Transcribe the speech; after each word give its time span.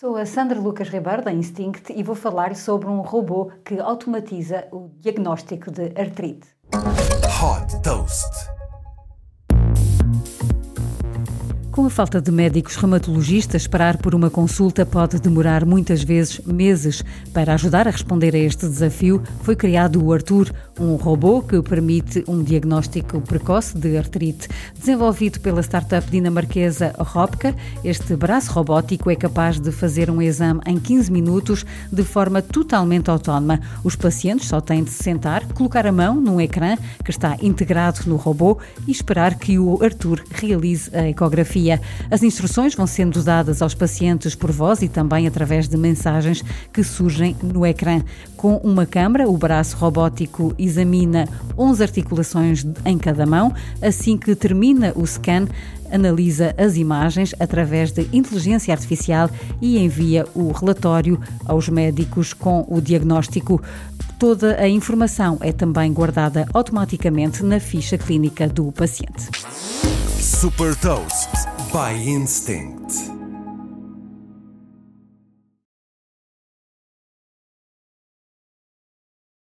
Sou 0.00 0.16
a 0.16 0.26
Sandra 0.26 0.58
Lucas 0.58 0.88
Ribeiro 0.88 1.22
da 1.22 1.32
Instinct 1.32 1.92
e 1.92 2.02
vou 2.02 2.16
falar 2.16 2.56
sobre 2.56 2.88
um 2.88 3.00
robô 3.00 3.52
que 3.64 3.78
automatiza 3.78 4.66
o 4.72 4.90
diagnóstico 4.98 5.70
de 5.70 5.92
artrite. 5.96 6.48
Hot 7.40 7.80
Toast. 7.80 8.50
Com 11.74 11.86
a 11.86 11.90
falta 11.90 12.20
de 12.20 12.30
médicos 12.30 12.76
reumatologistas, 12.76 13.62
esperar 13.62 13.96
por 13.96 14.14
uma 14.14 14.30
consulta 14.30 14.86
pode 14.86 15.18
demorar 15.18 15.64
muitas 15.66 16.04
vezes 16.04 16.38
meses. 16.46 17.02
Para 17.32 17.54
ajudar 17.54 17.88
a 17.88 17.90
responder 17.90 18.32
a 18.32 18.38
este 18.38 18.68
desafio, 18.68 19.20
foi 19.42 19.56
criado 19.56 20.00
o 20.00 20.12
Arthur, 20.12 20.52
um 20.78 20.94
robô 20.94 21.42
que 21.42 21.60
permite 21.62 22.22
um 22.28 22.44
diagnóstico 22.44 23.20
precoce 23.20 23.76
de 23.76 23.98
artrite. 23.98 24.46
Desenvolvido 24.78 25.40
pela 25.40 25.62
startup 25.62 26.08
dinamarquesa 26.08 26.94
Robka, 26.96 27.52
este 27.82 28.14
braço 28.14 28.52
robótico 28.52 29.10
é 29.10 29.16
capaz 29.16 29.58
de 29.58 29.72
fazer 29.72 30.08
um 30.08 30.22
exame 30.22 30.60
em 30.66 30.78
15 30.78 31.10
minutos 31.10 31.66
de 31.90 32.04
forma 32.04 32.40
totalmente 32.40 33.10
autónoma. 33.10 33.58
Os 33.82 33.96
pacientes 33.96 34.46
só 34.46 34.60
têm 34.60 34.84
de 34.84 34.90
se 34.90 35.02
sentar, 35.02 35.44
colocar 35.52 35.88
a 35.88 35.92
mão 35.92 36.20
num 36.20 36.40
ecrã 36.40 36.76
que 37.04 37.10
está 37.10 37.36
integrado 37.42 38.02
no 38.06 38.14
robô 38.14 38.58
e 38.86 38.92
esperar 38.92 39.34
que 39.34 39.58
o 39.58 39.82
Arthur 39.82 40.22
realize 40.30 40.88
a 40.94 41.08
ecografia. 41.08 41.63
As 42.10 42.22
instruções 42.22 42.74
vão 42.74 42.86
sendo 42.86 43.22
dadas 43.22 43.62
aos 43.62 43.74
pacientes 43.74 44.34
por 44.34 44.50
voz 44.50 44.82
e 44.82 44.88
também 44.88 45.26
através 45.26 45.68
de 45.68 45.76
mensagens 45.76 46.44
que 46.72 46.82
surgem 46.82 47.36
no 47.42 47.64
ecrã. 47.64 48.02
Com 48.36 48.56
uma 48.58 48.84
câmara, 48.84 49.28
o 49.28 49.36
braço 49.36 49.76
robótico 49.76 50.54
examina 50.58 51.28
11 51.56 51.82
articulações 51.82 52.66
em 52.84 52.98
cada 52.98 53.24
mão. 53.24 53.54
Assim 53.80 54.16
que 54.16 54.34
termina 54.34 54.92
o 54.94 55.06
scan, 55.06 55.46
analisa 55.90 56.54
as 56.58 56.76
imagens 56.76 57.34
através 57.38 57.92
de 57.92 58.08
inteligência 58.12 58.72
artificial 58.72 59.30
e 59.60 59.78
envia 59.78 60.26
o 60.34 60.50
relatório 60.52 61.20
aos 61.46 61.68
médicos 61.68 62.32
com 62.32 62.66
o 62.68 62.80
diagnóstico. 62.80 63.62
Toda 64.18 64.60
a 64.60 64.68
informação 64.68 65.38
é 65.40 65.52
também 65.52 65.92
guardada 65.92 66.46
automaticamente 66.52 67.42
na 67.42 67.60
ficha 67.60 67.98
clínica 67.98 68.48
do 68.48 68.70
paciente. 68.72 69.30
Super 70.18 70.74
Toast 70.76 71.53
by 71.74 71.92
Instinct. 71.94 73.23